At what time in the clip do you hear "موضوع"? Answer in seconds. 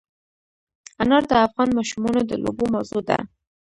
2.73-3.01